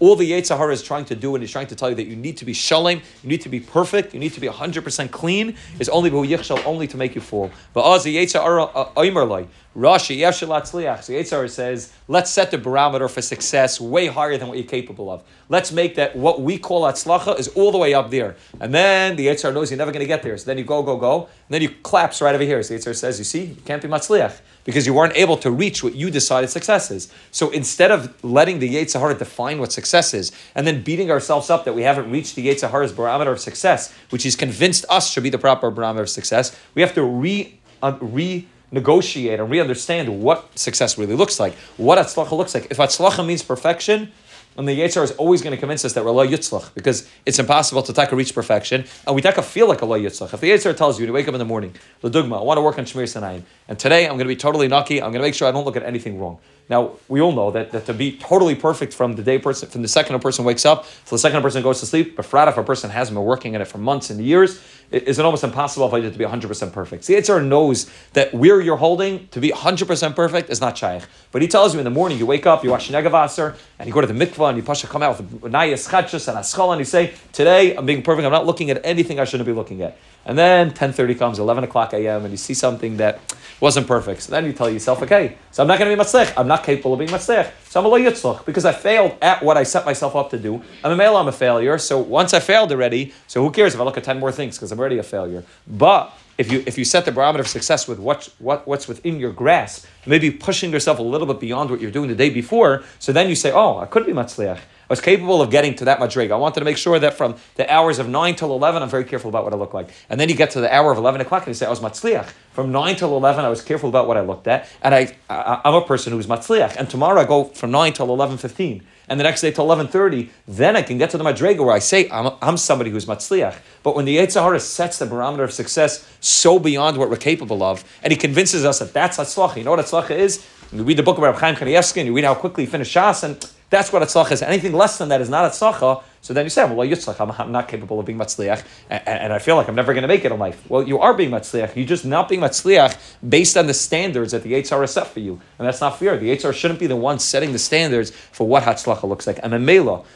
all 0.00 0.16
the 0.16 0.32
Yitzhara 0.32 0.72
is 0.72 0.82
trying 0.82 1.04
to 1.04 1.14
do 1.14 1.36
and 1.36 1.42
he's 1.42 1.52
trying 1.52 1.68
to 1.68 1.76
tell 1.76 1.90
you 1.90 1.94
that 1.94 2.06
you 2.06 2.16
need 2.16 2.36
to 2.38 2.44
be 2.44 2.52
shalem, 2.52 3.00
you 3.22 3.28
need 3.28 3.42
to 3.42 3.48
be 3.48 3.60
perfect, 3.60 4.12
you 4.12 4.18
need 4.18 4.32
to 4.32 4.40
be 4.40 4.48
100% 4.48 5.10
clean, 5.12 5.56
is 5.78 5.88
only 5.88 6.10
only 6.10 6.86
to 6.88 6.96
make 6.96 7.14
you 7.14 7.20
fall. 7.20 7.52
But 7.72 7.94
as 7.94 8.02
the 8.02 8.16
Yitzhara 8.16 8.70
uh, 8.74 9.46
Rashi, 9.76 10.18
Yeshalatzliach. 10.18 11.02
So 11.02 11.12
Yitzhar 11.12 11.50
says, 11.50 11.92
let's 12.06 12.30
set 12.30 12.52
the 12.52 12.58
barometer 12.58 13.08
for 13.08 13.20
success 13.20 13.80
way 13.80 14.06
higher 14.06 14.38
than 14.38 14.46
what 14.46 14.56
you're 14.56 14.66
capable 14.66 15.10
of. 15.10 15.24
Let's 15.48 15.72
make 15.74 15.96
that 15.96 16.16
what 16.16 16.40
we 16.40 16.58
call 16.58 16.82
atzlacha 16.82 17.38
is 17.38 17.48
all 17.48 17.72
the 17.72 17.78
way 17.78 17.94
up 17.94 18.10
there. 18.10 18.36
And 18.60 18.72
then 18.72 19.16
the 19.16 19.26
Yitzhar 19.26 19.52
knows 19.52 19.70
you're 19.70 19.78
never 19.78 19.92
going 19.92 20.00
to 20.00 20.06
get 20.06 20.22
there. 20.22 20.36
So 20.38 20.46
then 20.46 20.58
you 20.58 20.64
go, 20.64 20.82
go, 20.82 20.96
go. 20.96 21.22
And 21.24 21.50
then 21.50 21.62
you 21.62 21.70
collapse 21.82 22.22
right 22.22 22.34
over 22.34 22.44
here. 22.44 22.62
So 22.62 22.74
Yitzhar 22.74 22.94
says, 22.94 23.18
you 23.18 23.24
see, 23.24 23.44
you 23.44 23.62
can't 23.64 23.82
be 23.82 23.88
matzliach 23.88 24.40
because 24.64 24.86
you 24.86 24.94
weren't 24.94 25.16
able 25.16 25.36
to 25.38 25.50
reach 25.50 25.82
what 25.82 25.94
you 25.94 26.10
decided 26.10 26.50
success 26.50 26.90
is. 26.90 27.12
So 27.30 27.50
instead 27.50 27.90
of 27.90 28.24
letting 28.24 28.58
the 28.58 28.74
Yitzhar 28.74 29.18
define 29.18 29.58
what 29.58 29.72
success 29.72 30.14
is 30.14 30.32
and 30.54 30.66
then 30.66 30.82
beating 30.82 31.10
ourselves 31.10 31.50
up 31.50 31.64
that 31.64 31.74
we 31.74 31.82
haven't 31.82 32.10
reached 32.10 32.34
the 32.36 32.46
Yitzhar's 32.46 32.92
barometer 32.92 33.32
of 33.32 33.40
success, 33.40 33.92
which 34.10 34.22
he's 34.22 34.36
convinced 34.36 34.84
us 34.88 35.10
should 35.10 35.22
be 35.22 35.30
the 35.30 35.38
proper 35.38 35.70
barometer 35.70 36.02
of 36.04 36.10
success, 36.10 36.56
we 36.74 36.82
have 36.82 36.94
to 36.94 37.02
re, 37.02 37.58
uh, 37.82 37.96
re 38.00 38.48
negotiate 38.74 39.38
and 39.38 39.48
re-understand 39.48 40.20
what 40.20 40.58
success 40.58 40.98
really 40.98 41.14
looks 41.14 41.38
like, 41.38 41.54
what 41.76 41.96
atzlacha 41.96 42.32
looks 42.32 42.54
like. 42.54 42.66
If 42.70 42.78
atzlacha 42.78 43.24
means 43.24 43.42
perfection, 43.42 44.12
and 44.56 44.68
the 44.68 44.78
Yitzhar 44.78 45.02
is 45.02 45.12
always 45.12 45.42
going 45.42 45.52
to 45.52 45.60
convince 45.60 45.84
us 45.84 45.92
that 45.94 46.04
we're 46.04 46.10
loy 46.10 46.28
yitzlach 46.28 46.74
because 46.74 47.08
it's 47.26 47.38
impossible 47.38 47.82
to 47.82 47.92
taka 47.92 48.14
reach 48.16 48.34
perfection, 48.34 48.84
and 49.06 49.16
we 49.16 49.22
taka 49.22 49.42
feel 49.42 49.68
like 49.68 49.82
a 49.82 49.86
loy 49.86 50.00
yitzlach. 50.00 50.32
If 50.32 50.40
the 50.40 50.50
Yitzhar 50.50 50.76
tells 50.76 51.00
you 51.00 51.06
to 51.06 51.12
wake 51.12 51.28
up 51.28 51.34
in 51.34 51.38
the 51.38 51.44
morning, 51.44 51.74
the 52.00 52.10
dugma, 52.10 52.38
I 52.38 52.42
want 52.42 52.58
to 52.58 52.62
work 52.62 52.78
on 52.78 52.84
shmir 52.84 53.04
sanayim, 53.04 53.42
and 53.68 53.78
today 53.78 54.04
I'm 54.04 54.16
going 54.16 54.20
to 54.20 54.24
be 54.26 54.36
totally 54.36 54.68
nucky. 54.68 55.02
I'm 55.02 55.10
going 55.10 55.22
to 55.22 55.26
make 55.26 55.34
sure 55.34 55.48
I 55.48 55.52
don't 55.52 55.64
look 55.64 55.76
at 55.76 55.82
anything 55.82 56.18
wrong. 56.18 56.38
Now 56.68 56.92
we 57.08 57.20
all 57.20 57.32
know 57.32 57.50
that, 57.50 57.72
that 57.72 57.86
to 57.86 57.94
be 57.94 58.16
totally 58.16 58.54
perfect 58.54 58.94
from 58.94 59.14
the 59.14 59.22
day 59.22 59.38
person 59.38 59.68
from 59.68 59.82
the 59.82 59.88
second 59.88 60.14
a 60.14 60.18
person 60.18 60.44
wakes 60.44 60.64
up 60.64 60.86
to 61.04 61.10
the 61.10 61.18
second 61.18 61.38
a 61.38 61.42
person 61.42 61.62
goes 61.62 61.80
to 61.80 61.86
sleep, 61.86 62.16
but 62.16 62.24
if 62.24 62.56
a 62.56 62.62
person 62.62 62.90
hasn't 62.90 63.14
been 63.14 63.24
working 63.24 63.54
in 63.54 63.60
it 63.60 63.66
for 63.66 63.78
months 63.78 64.08
and 64.10 64.20
years, 64.20 64.62
is 64.90 65.18
it 65.18 65.24
almost 65.24 65.44
impossible 65.44 65.88
for 65.88 65.98
you 65.98 66.10
to 66.10 66.18
be 66.18 66.24
100% 66.24 66.72
perfect. 66.72 67.06
The 67.06 67.14
Yitzhar 67.14 67.44
knows 67.44 67.90
that 68.12 68.32
where 68.32 68.60
you're 68.60 68.76
holding 68.76 69.28
to 69.28 69.40
be 69.40 69.50
100% 69.50 70.14
perfect 70.14 70.50
is 70.50 70.60
not 70.60 70.78
shaykh. 70.78 71.02
But 71.32 71.42
he 71.42 71.48
tells 71.48 71.74
you 71.74 71.80
in 71.80 71.84
the 71.84 71.90
morning, 71.90 72.18
you 72.18 72.26
wake 72.26 72.46
up, 72.46 72.62
you 72.62 72.70
watch 72.70 72.90
Negavaser, 72.90 73.56
and 73.78 73.86
you 73.88 73.92
go 73.92 74.00
to 74.00 74.06
the 74.06 74.14
mikvah, 74.14 74.50
and 74.50 74.56
you 74.56 74.62
pasha 74.62 74.86
come 74.86 75.02
out 75.02 75.18
with 75.18 75.40
nayas 75.42 75.88
chachas 75.88 76.28
and 76.28 76.38
aschal, 76.38 76.72
and 76.72 76.78
you 76.78 76.84
say, 76.84 77.12
today 77.32 77.74
I'm 77.76 77.86
being 77.86 78.02
perfect, 78.02 78.24
I'm 78.24 78.32
not 78.32 78.46
looking 78.46 78.70
at 78.70 78.80
anything 78.84 79.18
I 79.18 79.24
shouldn't 79.24 79.46
be 79.46 79.52
looking 79.52 79.82
at. 79.82 79.98
And 80.26 80.38
then 80.38 80.70
10.30 80.70 81.18
comes, 81.18 81.38
11 81.38 81.64
o'clock 81.64 81.92
a.m., 81.92 82.24
and 82.24 82.30
you 82.30 82.36
see 82.36 82.54
something 82.54 82.96
that 82.96 83.20
wasn't 83.60 83.86
perfect. 83.86 84.22
So 84.22 84.30
then 84.30 84.44
you 84.44 84.52
tell 84.52 84.68
yourself, 84.68 85.02
okay, 85.02 85.36
so 85.50 85.62
I'm 85.62 85.68
not 85.68 85.78
going 85.78 85.90
to 85.90 85.96
be 85.96 86.02
matzlech. 86.02 86.32
I'm 86.36 86.48
not 86.48 86.64
capable 86.64 86.94
of 86.94 86.98
being 86.98 87.10
matzlech. 87.10 87.50
So 87.68 87.80
I'm 87.80 87.86
a 87.86 87.88
lo 87.88 88.40
because 88.44 88.64
I 88.64 88.72
failed 88.72 89.16
at 89.22 89.42
what 89.42 89.56
I 89.56 89.62
set 89.62 89.84
myself 89.84 90.16
up 90.16 90.30
to 90.30 90.38
do. 90.38 90.62
I'm 90.82 90.92
a 90.92 90.96
male, 90.96 91.16
I'm 91.16 91.28
a 91.28 91.32
failure. 91.32 91.78
So 91.78 91.98
once 91.98 92.34
I 92.34 92.40
failed 92.40 92.72
already, 92.72 93.12
so 93.26 93.42
who 93.42 93.50
cares 93.50 93.74
if 93.74 93.80
I 93.80 93.84
look 93.84 93.96
at 93.96 94.04
10 94.04 94.18
more 94.18 94.32
things 94.32 94.56
because 94.56 94.72
I'm 94.72 94.78
already 94.78 94.98
a 94.98 95.02
failure. 95.02 95.44
But 95.66 96.12
if 96.36 96.50
you 96.50 96.64
if 96.66 96.76
you 96.76 96.84
set 96.84 97.04
the 97.04 97.12
barometer 97.12 97.42
of 97.42 97.48
success 97.48 97.86
with 97.86 97.98
what 97.98 98.28
what 98.38 98.66
what's 98.66 98.88
within 98.88 99.20
your 99.20 99.32
grasp, 99.32 99.86
maybe 100.04 100.30
pushing 100.30 100.72
yourself 100.72 100.98
a 100.98 101.02
little 101.02 101.26
bit 101.26 101.38
beyond 101.40 101.70
what 101.70 101.80
you're 101.80 101.92
doing 101.92 102.08
the 102.08 102.14
day 102.14 102.30
before, 102.30 102.82
so 102.98 103.12
then 103.12 103.28
you 103.28 103.36
say, 103.36 103.52
oh, 103.52 103.78
I 103.78 103.86
could 103.86 104.04
be 104.04 104.12
matzliach. 104.12 104.58
I 104.84 104.92
was 104.92 105.00
capable 105.00 105.40
of 105.42 105.50
getting 105.50 105.74
to 105.76 105.84
that 105.86 106.00
reg. 106.16 106.30
I 106.30 106.36
wanted 106.36 106.60
to 106.60 106.64
make 106.64 106.76
sure 106.76 106.98
that 106.98 107.14
from 107.14 107.36
the 107.56 107.72
hours 107.72 107.98
of 107.98 108.08
9 108.08 108.34
till 108.36 108.52
11, 108.52 108.82
I'm 108.82 108.88
very 108.88 109.04
careful 109.04 109.28
about 109.28 109.44
what 109.44 109.52
I 109.52 109.56
look 109.56 109.74
like. 109.74 109.90
And 110.08 110.20
then 110.20 110.28
you 110.28 110.34
get 110.34 110.50
to 110.52 110.60
the 110.60 110.72
hour 110.74 110.92
of 110.92 110.98
11 110.98 111.20
o'clock 111.20 111.42
and 111.42 111.48
you 111.48 111.54
say, 111.54 111.66
I 111.66 111.70
was 111.70 111.80
matzliach. 111.80 112.30
From 112.52 112.70
9 112.70 112.96
till 112.96 113.16
11, 113.16 113.44
I 113.44 113.48
was 113.48 113.62
careful 113.62 113.88
about 113.88 114.06
what 114.06 114.16
I 114.16 114.20
looked 114.20 114.46
at. 114.46 114.68
And 114.82 114.94
I, 114.94 115.16
I, 115.28 115.60
I'm 115.64 115.74
a 115.74 115.82
person 115.82 116.12
who's 116.12 116.26
matzliach. 116.26 116.76
And 116.76 116.88
tomorrow 116.88 117.20
I 117.20 117.24
go 117.24 117.44
from 117.44 117.70
9 117.70 117.92
till 117.94 118.08
11.15 118.08 118.82
and 119.08 119.20
the 119.20 119.24
next 119.24 119.42
day 119.42 119.50
till 119.50 119.66
11.30, 119.66 120.30
then 120.48 120.76
I 120.76 120.82
can 120.82 120.96
get 120.96 121.10
to 121.10 121.18
the 121.18 121.24
Madrega 121.24 121.58
where 121.58 121.74
I 121.74 121.78
say 121.78 122.08
I'm, 122.10 122.32
I'm 122.40 122.56
somebody 122.56 122.90
who's 122.90 123.04
Matzliach. 123.04 123.56
But 123.82 123.94
when 123.94 124.06
the 124.06 124.16
Yitzhahara 124.16 124.60
sets 124.60 124.98
the 124.98 125.06
barometer 125.06 125.44
of 125.44 125.52
success 125.52 126.08
so 126.20 126.58
beyond 126.58 126.96
what 126.96 127.10
we're 127.10 127.16
capable 127.16 127.62
of, 127.62 127.84
and 128.02 128.12
he 128.12 128.16
convinces 128.16 128.64
us 128.64 128.78
that 128.78 128.94
that's 128.94 129.18
Hatzlacha, 129.18 129.56
you 129.56 129.64
know 129.64 129.72
what 129.72 129.80
Hatzlacha 129.80 130.12
is? 130.12 130.46
You 130.72 130.82
read 130.82 130.96
the 130.96 131.02
book 131.02 131.18
about 131.18 131.36
Chaim 131.36 131.54
Kanievsky 131.54 131.98
and 131.98 132.06
you 132.06 132.14
read 132.14 132.24
how 132.24 132.34
quickly 132.34 132.64
he 132.64 132.70
finished 132.70 132.94
Shas, 132.94 133.22
and 133.22 133.44
that's 133.70 133.92
what 133.92 134.02
Hatzlacha 134.02 134.32
is. 134.32 134.42
Anything 134.42 134.72
less 134.72 134.98
than 134.98 135.08
that 135.08 135.20
is 135.20 135.28
not 135.28 135.50
Hatzlacha. 135.50 136.02
So 136.20 136.32
then 136.32 136.46
you 136.46 136.50
say, 136.50 136.64
well, 136.64 136.86
Yitzchak, 136.86 137.20
I'm, 137.20 137.30
I'm 137.32 137.52
not 137.52 137.68
capable 137.68 138.00
of 138.00 138.06
being 138.06 138.18
Matzliach, 138.18 138.64
and, 138.88 139.06
and, 139.06 139.32
I 139.32 139.38
feel 139.38 139.56
like 139.56 139.68
I'm 139.68 139.74
never 139.74 139.92
going 139.92 140.02
to 140.02 140.08
make 140.08 140.24
it 140.24 140.32
in 140.32 140.38
life. 140.38 140.64
Well, 140.70 140.82
you 140.82 140.98
are 141.00 141.12
being 141.12 141.30
Matzliach. 141.30 141.76
You're 141.76 141.84
just 141.84 142.06
not 142.06 142.30
being 142.30 142.40
Matzliach 142.40 142.96
based 143.28 143.58
on 143.58 143.66
the 143.66 143.74
standards 143.74 144.32
that 144.32 144.42
the 144.42 144.52
Yitzhar 144.52 144.88
set 144.88 145.08
for 145.08 145.20
you. 145.20 145.38
And 145.58 145.68
that's 145.68 145.82
not 145.82 145.98
fair. 145.98 146.16
The 146.16 146.30
Yitzhar 146.30 146.54
shouldn't 146.54 146.80
be 146.80 146.86
the 146.86 146.96
one 146.96 147.18
setting 147.18 147.52
the 147.52 147.58
standards 147.58 148.10
for 148.10 148.46
what 148.46 148.62
Hatzlacha 148.62 149.04
looks 149.04 149.26
like. 149.26 149.38
And 149.42 149.52
Memela, 149.52 150.06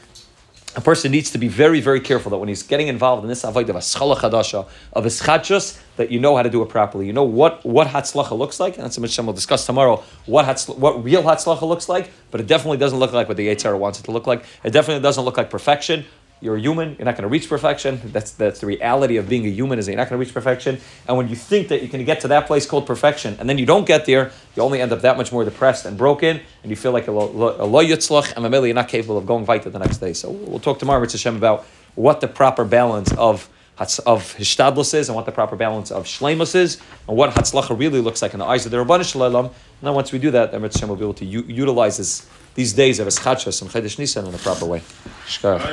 a 0.79 0.81
person 0.81 1.11
needs 1.11 1.31
to 1.31 1.37
be 1.37 1.49
very, 1.49 1.81
very 1.81 1.99
careful 1.99 2.31
that 2.31 2.37
when 2.37 2.47
he's 2.47 2.63
getting 2.63 2.87
involved 2.87 3.23
in 3.23 3.29
this 3.29 3.43
avoid 3.43 3.69
of 3.69 3.75
a 3.75 3.81
schala 3.81 4.15
chadasha, 4.15 4.65
of 4.93 5.05
a 5.05 5.09
schachus, 5.09 5.77
that 5.97 6.09
you 6.09 6.19
know 6.19 6.37
how 6.37 6.41
to 6.41 6.49
do 6.49 6.61
it 6.61 6.69
properly. 6.69 7.05
You 7.05 7.11
know 7.11 7.25
what, 7.25 7.65
what 7.65 7.87
hatzlacha 7.87 8.37
looks 8.37 8.61
like, 8.61 8.77
and 8.77 8.85
that's 8.85 8.95
something 8.95 9.25
we'll 9.25 9.35
discuss 9.35 9.65
tomorrow, 9.65 10.01
what, 10.25 10.45
hatzl- 10.45 10.77
what 10.77 11.03
real 11.03 11.21
hatzlacha 11.21 11.63
looks 11.63 11.89
like, 11.89 12.11
but 12.31 12.39
it 12.39 12.47
definitely 12.47 12.77
doesn't 12.77 12.97
look 12.97 13.11
like 13.11 13.27
what 13.27 13.35
the 13.35 13.47
Yitzhar 13.47 13.77
wants 13.77 13.99
it 13.99 14.03
to 14.03 14.11
look 14.11 14.25
like. 14.25 14.45
It 14.63 14.71
definitely 14.71 15.03
doesn't 15.03 15.25
look 15.25 15.35
like 15.35 15.49
perfection. 15.49 16.05
You're 16.41 16.55
a 16.55 16.59
human. 16.59 16.95
You're 16.97 17.05
not 17.05 17.15
going 17.15 17.23
to 17.23 17.27
reach 17.27 17.49
perfection. 17.49 17.99
That's 18.05 18.31
that's 18.31 18.61
the 18.61 18.67
reality 18.67 19.17
of 19.17 19.27
being 19.27 19.45
a 19.45 19.49
human. 19.49 19.77
Is 19.77 19.85
that 19.85 19.91
you're 19.91 19.97
not 19.97 20.09
going 20.09 20.19
to 20.19 20.25
reach 20.25 20.33
perfection. 20.33 20.79
And 21.07 21.17
when 21.17 21.27
you 21.27 21.35
think 21.35 21.67
that 21.67 21.81
you 21.81 21.89
can 21.89 22.05
get 22.05 22.21
to 22.21 22.29
that 22.29 22.47
place 22.47 22.65
called 22.65 22.87
perfection, 22.87 23.35
and 23.39 23.49
then 23.49 23.57
you 23.57 23.65
don't 23.65 23.85
get 23.85 24.05
there, 24.05 24.31
you 24.55 24.63
only 24.63 24.81
end 24.81 24.93
up 24.93 25.01
that 25.01 25.17
much 25.17 25.31
more 25.31 25.43
depressed 25.43 25.85
and 25.85 25.97
broken, 25.97 26.39
and 26.63 26.69
you 26.69 26.75
feel 26.75 26.93
like 26.93 27.07
a 27.07 27.11
lo 27.11 27.83
yitzlach, 27.83 28.33
and 28.35 28.65
you're 28.65 28.73
not 28.73 28.87
capable 28.87 29.17
of 29.17 29.25
going 29.25 29.45
weiter 29.45 29.69
the 29.69 29.79
next 29.79 29.97
day. 29.97 30.13
So 30.13 30.29
we'll 30.29 30.59
talk 30.59 30.79
tomorrow, 30.79 31.01
Mitzvah 31.01 31.17
Hashem, 31.17 31.35
about 31.35 31.65
what 31.95 32.21
the 32.21 32.27
proper 32.27 32.63
balance 32.63 33.11
of 33.13 33.49
of 33.79 34.35
hishtadlus 34.35 34.93
is 34.93 35.07
and 35.07 35.15
what 35.15 35.25
the 35.25 35.31
proper 35.31 35.55
balance 35.55 35.89
of 35.89 36.03
shlemus 36.05 36.53
is 36.53 36.81
and 37.07 37.15
what 37.15 37.29
hatzlacha 37.31 37.77
really 37.79 38.01
looks 38.01 38.21
like 38.21 38.33
in 38.33 38.39
the 38.39 38.45
eyes 38.45 38.65
of 38.65 38.71
the 38.71 38.77
Rabban 38.77 39.09
Shalom. 39.09 39.45
And 39.45 39.53
then 39.81 39.93
once 39.93 40.11
we 40.11 40.19
do 40.19 40.31
that, 40.31 40.51
then 40.51 40.61
Mitzvah 40.61 40.87
will 40.87 40.97
be 40.97 41.03
able 41.03 41.13
to 41.13 41.25
u- 41.25 41.45
utilize 41.47 41.97
this, 41.97 42.27
these 42.55 42.73
days 42.73 42.99
of 42.99 43.07
Eschachas 43.07 43.61
and 43.61 43.71
Chedesh 43.71 43.97
Nisan 43.97 44.27
in 44.27 44.33
a 44.33 44.37
proper 44.37 44.65
way. 44.65 44.81
Shkar. 45.27 45.59